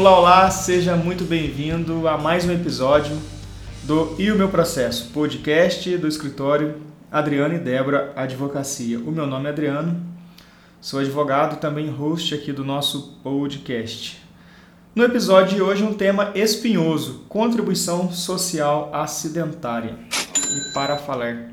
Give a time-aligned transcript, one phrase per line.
[0.00, 3.18] Olá, olá, seja muito bem-vindo a mais um episódio
[3.82, 6.76] do E o Meu Processo, podcast do escritório
[7.12, 8.98] Adriano e Débora Advocacia.
[8.98, 10.00] O meu nome é Adriano,
[10.80, 14.22] sou advogado e também host aqui do nosso podcast.
[14.94, 19.98] No episódio de hoje, um tema espinhoso: contribuição social acidentária.
[20.10, 21.50] E para falar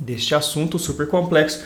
[0.00, 1.62] deste assunto super complexo,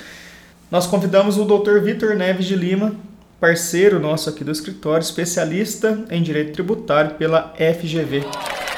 [0.71, 1.79] nós convidamos o Dr.
[1.83, 2.95] Vitor Neves de Lima,
[3.41, 8.23] parceiro nosso aqui do escritório, especialista em direito tributário pela FGV.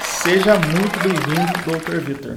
[0.03, 1.99] Seja muito bem-vindo, Dr.
[2.01, 2.37] Vitor.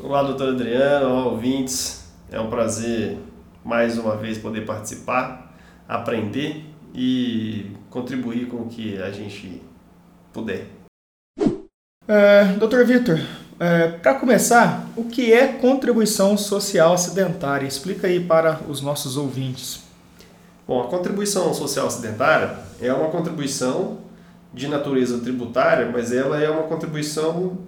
[0.00, 2.04] Olá, doutor Adriano, olá, ouvintes.
[2.30, 3.18] É um prazer
[3.64, 5.52] mais uma vez poder participar,
[5.88, 6.64] aprender
[6.94, 9.60] e contribuir com o que a gente
[10.32, 10.66] puder.
[12.06, 12.84] É, Dr.
[12.84, 13.18] Vitor,
[13.58, 17.66] é, para começar, o que é contribuição social acidentária?
[17.66, 19.81] Explica aí para os nossos ouvintes.
[20.66, 23.98] Bom, a contribuição social acidentária é uma contribuição
[24.54, 27.58] de natureza tributária, mas ela é uma contribuição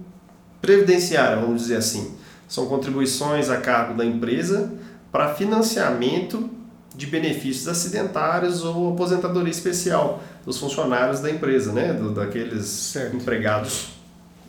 [0.60, 2.14] previdenciária, vamos dizer assim.
[2.46, 4.72] São contribuições a cargo da empresa
[5.10, 6.50] para financiamento
[6.94, 11.92] de benefícios acidentários ou aposentadoria especial dos funcionários da empresa, né?
[11.92, 13.16] Do, daqueles certo.
[13.16, 13.94] empregados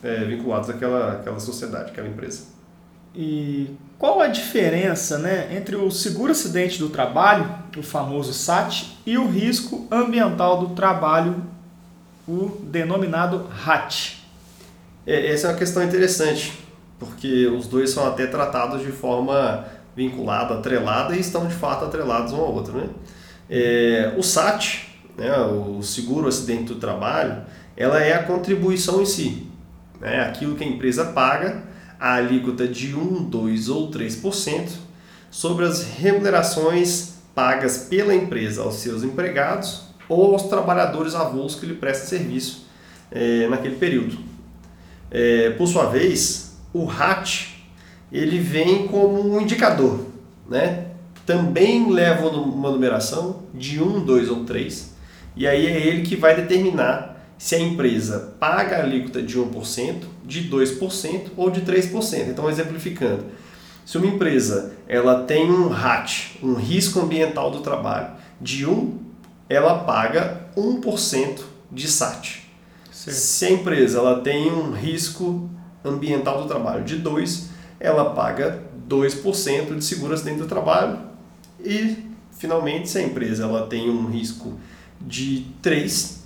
[0.02, 2.55] é, vinculados àquela, àquela sociedade, àquela empresa.
[3.16, 9.16] E qual a diferença né, entre o seguro acidente do trabalho, o famoso SAT, e
[9.16, 11.42] o risco ambiental do trabalho,
[12.28, 14.18] o denominado RAT?
[15.06, 16.52] É, essa é uma questão interessante,
[16.98, 19.64] porque os dois são até tratados de forma
[19.96, 22.74] vinculada, atrelada e estão de fato atrelados um ao outro.
[22.74, 22.90] Né?
[23.48, 27.40] É, o SAT, né, o seguro acidente do trabalho,
[27.74, 29.46] ela é a contribuição em si,
[29.98, 31.64] né, aquilo que a empresa paga
[31.98, 34.68] a alíquota de 1, 2 ou 3%
[35.30, 41.74] sobre as remunerações pagas pela empresa aos seus empregados ou aos trabalhadores avulsos que lhe
[41.74, 42.66] prestam serviço
[43.10, 44.18] é, naquele período.
[45.10, 47.48] É, por sua vez, o RAT
[48.12, 50.06] ele vem como um indicador,
[50.48, 50.86] né?
[51.26, 54.94] também leva uma numeração de 1, 2 ou 3,
[55.34, 60.04] e aí é ele que vai determinar se a empresa paga a alíquota de 1%,
[60.24, 62.28] de 2% ou de 3%.
[62.28, 63.24] Então, exemplificando,
[63.84, 68.98] se uma empresa ela tem um RAT, um risco ambiental do trabalho, de 1,
[69.48, 72.42] ela paga 1% de SAT.
[72.90, 73.16] Certo.
[73.16, 75.48] Se a empresa ela tem um risco
[75.84, 80.98] ambiental do trabalho de 2, ela paga 2% de seguro acidente do trabalho.
[81.64, 84.58] E, finalmente, se a empresa ela tem um risco
[85.00, 86.25] de 3,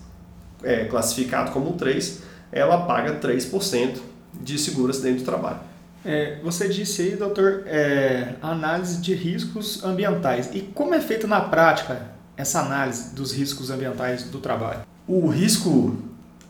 [0.62, 2.22] é, classificado como 3,
[2.53, 3.98] ela paga 3%
[4.41, 5.60] de seguro acidente do trabalho.
[6.04, 10.48] É, você disse aí, doutor, é, análise de riscos ambientais.
[10.54, 14.81] E como é feita na prática essa análise dos riscos ambientais do trabalho?
[15.06, 15.97] O risco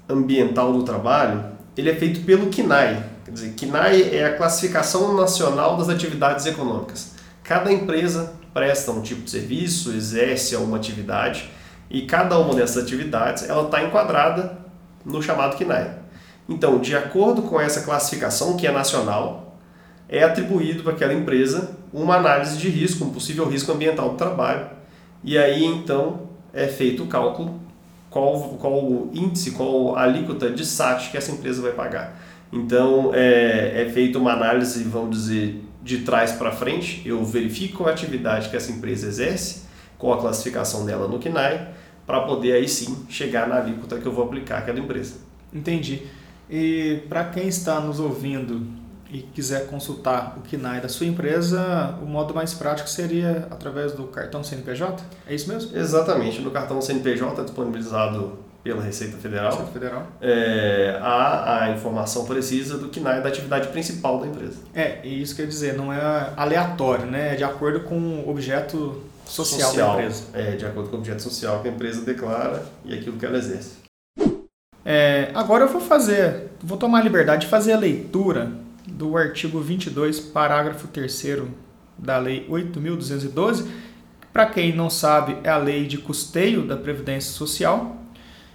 [0.09, 1.45] ambiental do trabalho
[1.77, 3.03] ele é feito pelo CNAE.
[3.25, 7.13] Quer dizer, CNAE é a classificação nacional das atividades econômicas.
[7.43, 11.51] Cada empresa presta um tipo de serviço, exerce uma atividade
[11.91, 14.59] e cada uma dessas atividades ela está enquadrada
[15.05, 15.91] no chamado CNAE.
[16.49, 19.57] Então, de acordo com essa classificação, que é nacional,
[20.09, 24.67] é atribuído para aquela empresa uma análise de risco, um possível risco ambiental do trabalho,
[25.23, 27.61] e aí então é feito o cálculo
[28.09, 32.21] qual, qual o índice, qual a alíquota de SAT que essa empresa vai pagar.
[32.53, 37.91] Então é, é feita uma análise, vamos dizer, de trás para frente, eu verifico a
[37.91, 39.63] atividade que essa empresa exerce,
[39.97, 41.69] com a classificação dela no KNAI,
[42.11, 45.15] para poder aí sim chegar na alíquota que eu vou aplicar àquela empresa.
[45.55, 46.03] Entendi.
[46.51, 48.67] E para quem está nos ouvindo
[49.13, 54.05] e quiser consultar o KNAI da sua empresa, o modo mais prático seria através do
[54.09, 55.05] cartão CNPJ?
[55.25, 55.77] É isso mesmo?
[55.77, 56.41] Exatamente.
[56.41, 60.07] No cartão CNPJ disponibilizado pela Receita Federal, Receita Federal.
[60.21, 64.59] É, há a informação precisa do KNAI da atividade principal da empresa.
[64.75, 67.35] É, e isso quer dizer, não é aleatório, né?
[67.35, 70.25] É de acordo com o objeto social, social, da empresa.
[70.35, 73.39] É, de acordo com o objeto social que a empresa declara e aquilo que ela
[73.39, 73.77] exerce.
[74.85, 78.51] É, agora eu vou fazer, vou tomar a liberdade de fazer a leitura
[78.87, 81.25] do artigo 22, parágrafo 3
[81.97, 83.67] da Lei 8.212.
[84.33, 87.97] Para quem não sabe, é a lei de custeio da Previdência Social,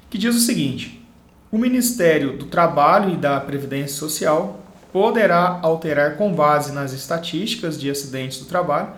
[0.09, 1.05] que diz o seguinte:
[1.51, 4.61] o Ministério do Trabalho e da Previdência Social
[4.91, 8.89] poderá alterar com base nas estatísticas de acidentes do trabalho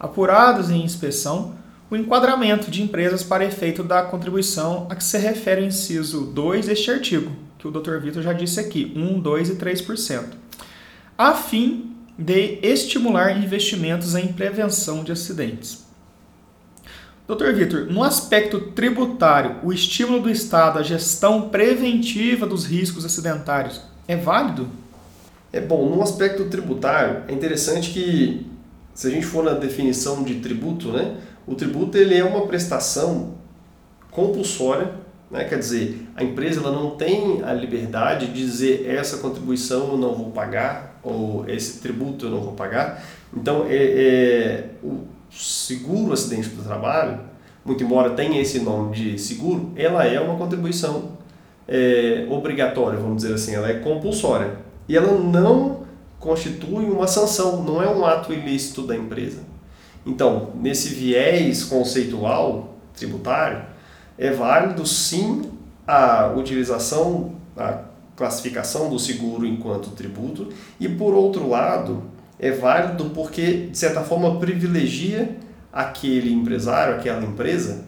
[0.00, 1.54] apurados em inspeção,
[1.90, 6.66] o enquadramento de empresas para efeito da contribuição a que se refere o inciso 2
[6.66, 7.98] deste artigo, que o Dr.
[7.98, 10.24] Vitor já disse aqui, 1, 2 e 3%,
[11.18, 15.84] a fim de estimular investimentos em prevenção de acidentes.
[17.26, 23.80] Doutor Vitor, no aspecto tributário, o estímulo do Estado à gestão preventiva dos riscos acidentários
[24.08, 24.68] é válido?
[25.52, 28.46] É bom, no aspecto tributário, é interessante que,
[29.00, 31.16] se a gente for na definição de tributo, né,
[31.46, 33.32] o tributo ele é uma prestação
[34.10, 34.92] compulsória,
[35.30, 39.96] né, quer dizer, a empresa ela não tem a liberdade de dizer essa contribuição eu
[39.96, 43.02] não vou pagar ou esse tributo eu não vou pagar.
[43.34, 44.98] Então, é, é o
[45.30, 47.20] seguro acidente do trabalho,
[47.64, 51.12] muito embora tenha esse nome de seguro, ela é uma contribuição
[51.66, 54.58] é, obrigatória, vamos dizer assim, ela é compulsória.
[54.86, 55.88] E ela não
[56.20, 59.40] constitui uma sanção, não é um ato ilícito da empresa.
[60.06, 63.62] Então, nesse viés conceitual tributário,
[64.16, 65.50] é válido sim
[65.86, 67.84] a utilização, a
[68.14, 72.02] classificação do seguro enquanto tributo, e por outro lado,
[72.38, 75.36] é válido porque, de certa forma, privilegia
[75.72, 77.84] aquele empresário, aquela empresa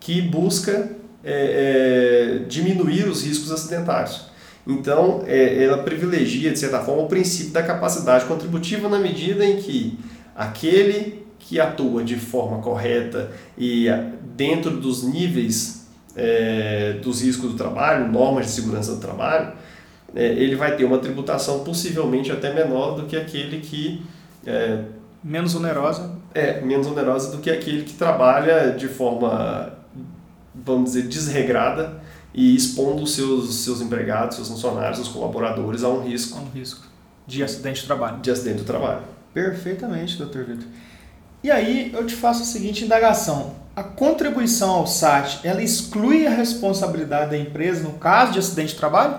[0.00, 0.90] que busca
[1.22, 4.26] é, é, diminuir os riscos acidentários.
[4.66, 9.58] Então, é, ela privilegia, de certa forma, o princípio da capacidade contributiva na medida em
[9.58, 9.98] que
[10.34, 13.86] aquele que atua de forma correta e
[14.34, 19.52] dentro dos níveis é, dos riscos do trabalho, normas de segurança do trabalho,
[20.14, 24.02] é, ele vai ter uma tributação possivelmente até menor do que aquele que.
[24.46, 24.84] É,
[25.22, 26.18] menos onerosa.
[26.32, 29.72] É, menos onerosa do que aquele que trabalha de forma,
[30.54, 32.02] vamos dizer, desregrada
[32.34, 36.36] e expondo os seus, seus empregados, seus funcionários, seus colaboradores a um risco.
[36.36, 36.94] A um risco
[37.26, 38.18] de acidente de trabalho.
[38.18, 39.02] De acidente do trabalho.
[39.32, 40.66] Perfeitamente, doutor Vitor.
[41.42, 43.54] E aí eu te faço a seguinte indagação.
[43.76, 48.78] A contribuição ao SAT, ela exclui a responsabilidade da empresa no caso de acidente de
[48.78, 49.18] trabalho?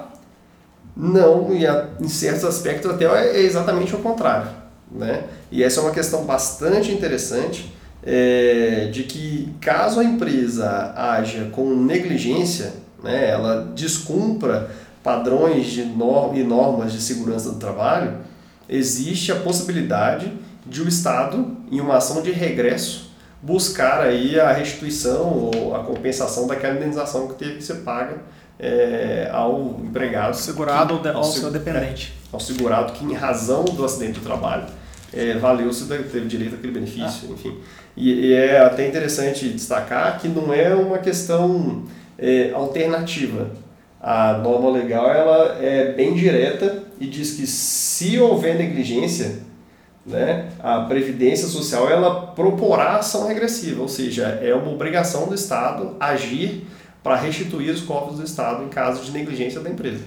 [0.95, 1.65] Não, e
[1.99, 4.49] em certos aspectos até é exatamente o contrário.
[4.89, 5.25] Né?
[5.51, 11.75] E essa é uma questão bastante interessante é, de que caso a empresa haja com
[11.75, 12.71] negligência,
[13.05, 14.69] né, ela descumpra
[15.03, 18.17] padrões de norm e normas de segurança do trabalho,
[18.67, 20.33] existe a possibilidade
[20.65, 23.11] de o Estado, em uma ação de regresso,
[23.41, 28.17] buscar aí a restituição ou a compensação daquela indenização que teve que ser paga
[28.59, 30.35] é, ao empregado.
[30.35, 32.13] Segurado que, ao, ao seu dependente.
[32.31, 34.65] É, ao segurado que, em razão do acidente do trabalho,
[35.13, 37.33] é, valeu-se, teve direito àquele benefício, ah.
[37.33, 37.57] enfim.
[37.95, 41.83] E, e, é até interessante destacar que não é uma questão
[42.17, 43.51] é, alternativa.
[43.99, 49.39] A norma legal ela é bem direta e diz que se houver negligência,
[50.05, 55.95] né, a Previdência Social ela proporá ação regressiva, ou seja, é uma obrigação do Estado
[55.99, 56.67] agir
[57.01, 60.03] para restituir os cofres do Estado em caso de negligência da empresa.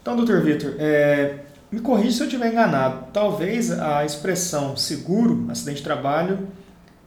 [0.00, 1.36] Então, doutor Vitor, é,
[1.70, 3.06] me corrija se eu estiver enganado.
[3.12, 6.46] Talvez a expressão seguro, acidente de trabalho,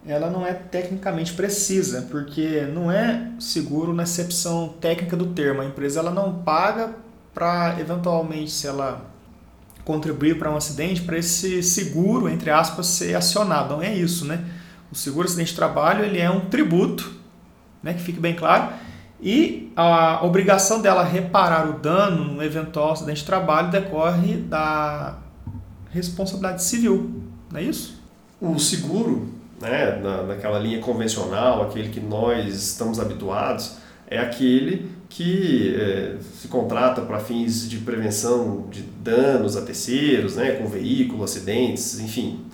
[0.05, 5.61] ela não é tecnicamente precisa, porque não é seguro na acepção técnica do termo.
[5.61, 6.95] A empresa ela não paga
[7.33, 9.05] para, eventualmente, se ela
[9.83, 13.75] contribuir para um acidente, para esse seguro, entre aspas, ser acionado.
[13.75, 14.45] Não é isso, né?
[14.91, 17.11] O seguro acidente de trabalho ele é um tributo,
[17.83, 18.73] né, que fique bem claro,
[19.21, 25.17] e a obrigação dela reparar o dano no eventual acidente de trabalho decorre da
[25.91, 28.01] responsabilidade civil, não é isso?
[28.39, 35.75] O seguro, né, na, naquela linha convencional, aquele que nós estamos habituados, é aquele que
[35.75, 41.99] é, se contrata para fins de prevenção de danos a terceiros, né, com veículo, acidentes,
[41.99, 42.45] enfim.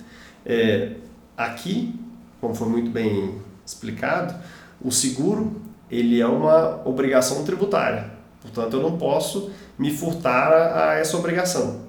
[0.46, 0.92] É,
[1.36, 1.94] aqui,
[2.40, 4.34] como foi muito bem explicado,
[4.80, 8.12] o seguro ele é uma obrigação tributária.
[8.40, 11.84] Portanto, eu não posso me furtar a, a essa obrigação.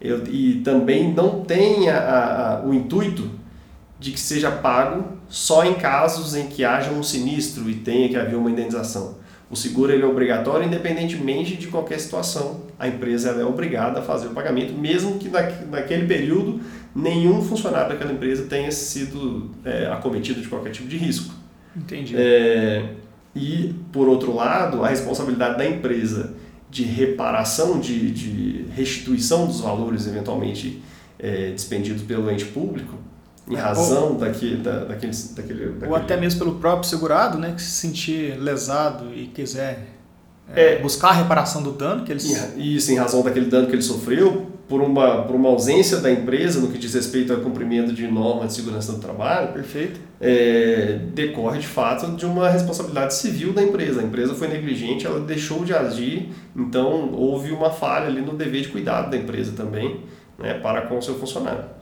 [0.00, 3.30] Eu, e também não tem a, a, o intuito
[3.98, 8.16] de que seja pago só em casos em que haja um sinistro e tenha que
[8.16, 9.16] haver uma indenização.
[9.48, 12.62] O seguro ele é obrigatório independentemente de qualquer situação.
[12.78, 16.60] A empresa é obrigada a fazer o pagamento, mesmo que naquele período
[16.94, 21.32] nenhum funcionário daquela empresa tenha sido é, acometido de qualquer tipo de risco.
[21.76, 22.14] Entendi.
[22.16, 22.88] É,
[23.34, 26.34] e, por outro lado, a responsabilidade da empresa
[26.70, 30.82] de reparação, de, de restituição dos valores eventualmente
[31.18, 32.94] é, despendidos pelo ente público,
[33.48, 35.90] em razão ou, daquele, da, daquele, daquele, daquele...
[35.90, 39.86] Ou até mesmo pelo próprio segurado, né, que se sentir lesado e quiser
[40.54, 42.20] é, é, buscar a reparação do dano que ele...
[42.56, 46.60] Isso, em razão daquele dano que ele sofreu, por uma, por uma ausência da empresa
[46.60, 51.60] no que diz respeito ao cumprimento de normas de segurança do trabalho, perfeito, é, decorre
[51.60, 54.00] de fato de uma responsabilidade civil da empresa.
[54.00, 58.62] A empresa foi negligente, ela deixou de agir, então houve uma falha ali no dever
[58.62, 60.00] de cuidado da empresa também,
[60.36, 61.75] né, para com o seu funcionário.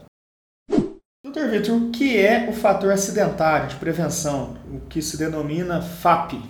[1.35, 6.41] Doutor Vitor, o que é o fator acidentário de prevenção, o que se denomina FAP?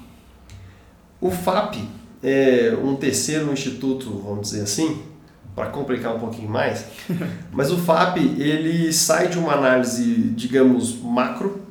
[1.20, 1.78] O FAP
[2.22, 5.02] é um terceiro instituto, vamos dizer assim,
[5.56, 6.86] para complicar um pouquinho mais,
[7.52, 11.64] mas o FAP ele sai de uma análise, digamos, macro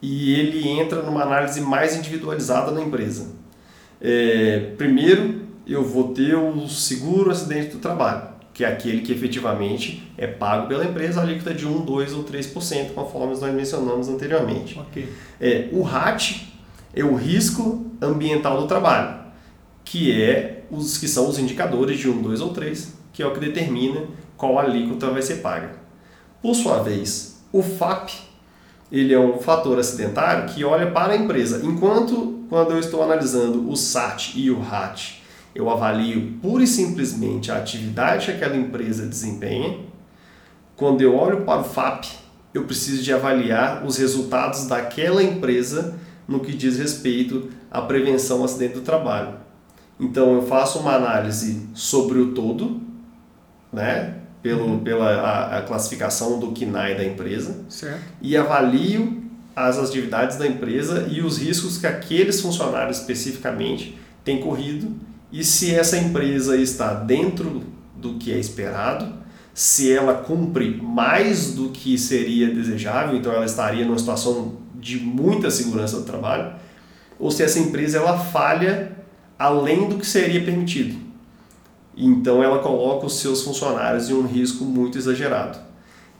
[0.00, 3.32] e ele entra numa análise mais individualizada na empresa.
[4.00, 10.02] É, primeiro, eu vou ter o seguro acidente do trabalho, que é aquele que efetivamente
[10.16, 14.78] é pago pela empresa, a alíquota de 1, 2 ou 3%, conforme nós mencionamos anteriormente.
[14.78, 15.08] Okay.
[15.40, 16.42] É, o RAT
[16.94, 19.20] é o risco ambiental do trabalho,
[19.84, 23.32] que é os que são os indicadores de 1, 2 ou 3, que é o
[23.32, 24.04] que determina
[24.36, 25.72] qual alíquota vai ser paga.
[26.42, 28.10] Por sua vez, o FAP
[28.90, 31.64] ele é um fator acidentário que olha para a empresa.
[31.64, 35.19] Enquanto quando eu estou analisando o SAT e o RAT,
[35.54, 39.78] eu avalio pura e simplesmente a atividade que aquela empresa desempenha.
[40.76, 42.06] Quando eu olho para o FAP,
[42.54, 48.44] eu preciso de avaliar os resultados daquela empresa no que diz respeito à prevenção ao
[48.44, 49.34] acidente do trabalho.
[49.98, 52.80] Então eu faço uma análise sobre o todo,
[53.72, 54.16] né?
[54.42, 54.78] Pelo, uhum.
[54.78, 58.00] pela a, a, classificação do KNAI da empresa certo.
[58.22, 59.22] e avalio
[59.54, 64.96] as atividades da empresa e os riscos que aqueles funcionários especificamente têm corrido
[65.32, 67.62] e se essa empresa está dentro
[67.96, 69.20] do que é esperado,
[69.54, 75.50] se ela cumpre mais do que seria desejável, então ela estaria numa situação de muita
[75.50, 76.54] segurança do trabalho,
[77.18, 78.96] ou se essa empresa ela falha
[79.38, 80.98] além do que seria permitido.
[81.96, 85.58] Então ela coloca os seus funcionários em um risco muito exagerado.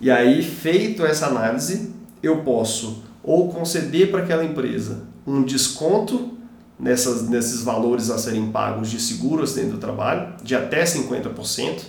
[0.01, 6.39] E aí, feito essa análise, eu posso ou conceder para aquela empresa um desconto
[6.81, 11.83] nessas, nesses valores a serem pagos de seguro acidente do trabalho, de até 50%,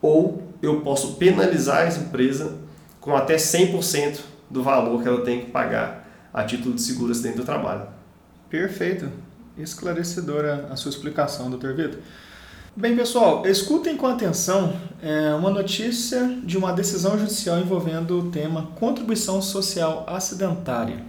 [0.00, 2.58] ou eu posso penalizar essa empresa
[3.00, 4.18] com até 100%
[4.50, 7.86] do valor que ela tem que pagar a título de seguro acidente do trabalho.
[8.50, 9.08] Perfeito
[9.56, 11.72] esclarecedora a sua explicação, Dr.
[11.72, 11.98] Vitor.
[12.74, 18.68] Bem, pessoal, escutem com atenção é, uma notícia de uma decisão judicial envolvendo o tema
[18.76, 21.04] contribuição social acidentária.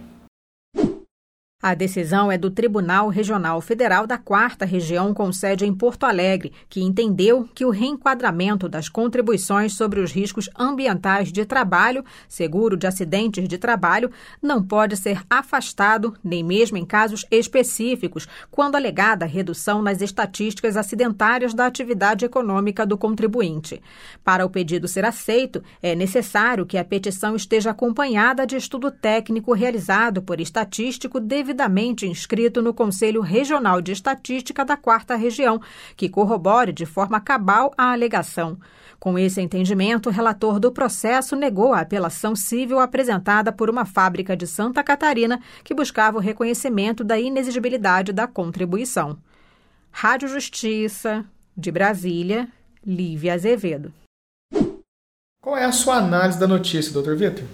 [1.66, 6.52] A decisão é do Tribunal Regional Federal da Quarta Região, com sede em Porto Alegre,
[6.68, 12.86] que entendeu que o reenquadramento das contribuições sobre os riscos ambientais de trabalho, seguro de
[12.86, 14.10] acidentes de trabalho,
[14.42, 21.54] não pode ser afastado, nem mesmo em casos específicos, quando alegada redução nas estatísticas acidentárias
[21.54, 23.80] da atividade econômica do contribuinte.
[24.22, 29.54] Para o pedido ser aceito, é necessário que a petição esteja acompanhada de estudo técnico
[29.54, 35.60] realizado por estatístico devido devidamente inscrito no Conselho Regional de Estatística da Quarta Região,
[35.96, 38.58] que corrobore de forma cabal a alegação.
[38.98, 44.36] Com esse entendimento, o relator do processo negou a apelação civil apresentada por uma fábrica
[44.36, 49.16] de Santa Catarina que buscava o reconhecimento da inexigibilidade da contribuição.
[49.92, 51.24] Rádio Justiça,
[51.56, 52.48] de Brasília,
[52.84, 53.92] Lívia Azevedo.
[55.40, 57.44] Qual é a sua análise da notícia, doutor Vitor?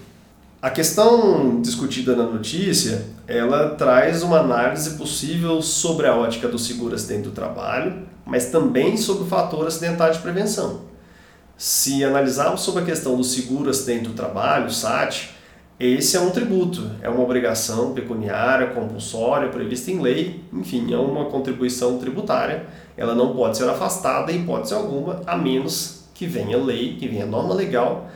[0.61, 6.93] A questão discutida na notícia, ela traz uma análise possível sobre a ótica do seguro
[6.93, 10.81] acidente do trabalho, mas também sobre o fator acidental de prevenção.
[11.57, 15.31] Se analisarmos sobre a questão do seguro acidente do trabalho, SAT,
[15.79, 21.25] esse é um tributo, é uma obrigação pecuniária, compulsória, prevista em lei, enfim, é uma
[21.25, 22.67] contribuição tributária.
[22.95, 27.25] Ela não pode ser afastada em hipótese alguma, a menos que venha lei, que venha
[27.25, 28.11] norma legal,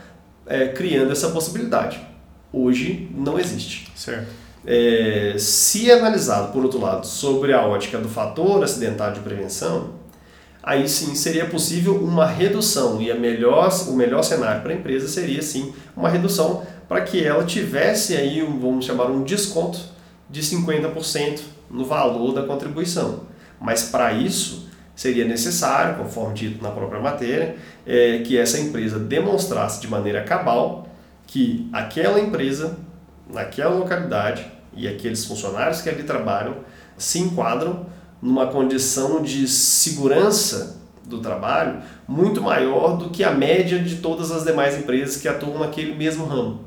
[0.46, 2.05] é, criando essa possibilidade
[2.56, 3.90] hoje não existe.
[3.94, 4.28] Certo.
[4.66, 9.90] É, se analisado, por outro lado, sobre a ótica do fator acidental de prevenção,
[10.62, 15.06] aí sim seria possível uma redução e a melhor, o melhor cenário para a empresa
[15.06, 19.78] seria sim uma redução para que ela tivesse aí, vamos chamar um desconto
[20.28, 23.20] de 50% no valor da contribuição.
[23.60, 29.80] Mas para isso seria necessário, conforme dito na própria matéria, é, que essa empresa demonstrasse
[29.80, 30.85] de maneira cabal
[31.26, 32.76] que aquela empresa,
[33.32, 36.56] naquela localidade e aqueles funcionários que ali trabalham
[36.96, 37.86] se enquadram
[38.20, 44.44] numa condição de segurança do trabalho muito maior do que a média de todas as
[44.44, 46.64] demais empresas que atuam naquele mesmo ramo.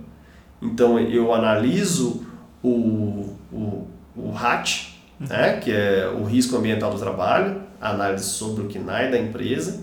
[0.61, 2.25] Então eu analiso
[2.63, 8.67] o, o, o RAT, né, que é o risco ambiental do trabalho, análise sobre o
[8.67, 9.81] KNAI da empresa,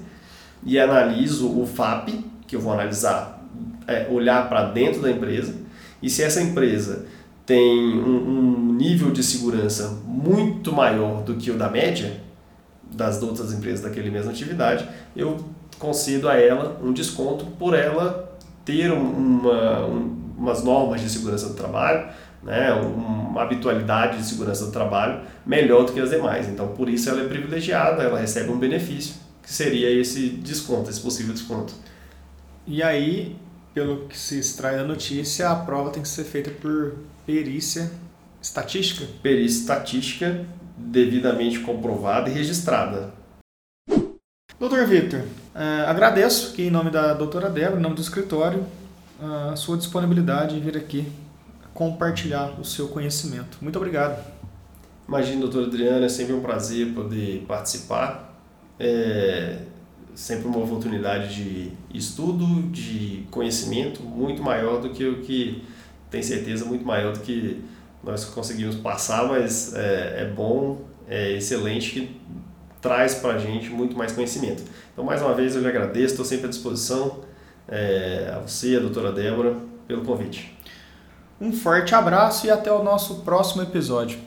[0.63, 2.09] e analiso o FAP,
[2.47, 3.36] que eu vou analisar
[3.87, 5.55] é, olhar para dentro da empresa
[6.03, 7.07] e se essa empresa
[7.45, 12.21] tem um, um, nível de segurança muito maior do que o da média
[12.91, 15.45] das outras empresas daquele mesma atividade, eu
[15.79, 19.87] concedo a ela um desconto por ela ter uma,
[20.37, 22.09] umas normas de segurança do trabalho,
[22.43, 26.49] né, uma habitualidade de segurança do trabalho melhor do que as demais.
[26.49, 31.01] Então, por isso ela é privilegiada, ela recebe um benefício, que seria esse desconto, esse
[31.01, 31.75] possível desconto.
[32.67, 33.37] E aí,
[33.77, 37.93] pelo que se extrai da notícia, a prova tem que ser feita por perícia
[38.41, 39.07] estatística?
[39.23, 40.47] Perícia estatística
[40.79, 43.13] devidamente comprovada e registrada.
[44.59, 45.21] Doutor Victor,
[45.55, 48.65] eh, agradeço que em nome da doutora Débora, em nome do escritório,
[49.21, 51.13] a sua disponibilidade em vir aqui
[51.75, 53.59] compartilhar o seu conhecimento.
[53.61, 54.25] Muito obrigado.
[55.07, 58.41] Imagina, doutora Adriana, é sempre um prazer poder participar.
[58.81, 59.59] É
[60.17, 65.63] sempre uma oportunidade de estudo, de conhecimento muito maior do que o que,
[66.11, 67.63] tem certeza, muito maior do que
[68.03, 72.21] nós conseguimos passar, mas é, é bom, é excelente que
[72.81, 74.63] traz para a gente muito mais conhecimento.
[74.93, 77.21] Então, mais uma vez, eu lhe agradeço, estou sempre à disposição,
[77.69, 79.57] é, a você, a doutora Débora,
[79.87, 80.57] pelo convite.
[81.39, 84.19] Um forte abraço e até o nosso próximo episódio.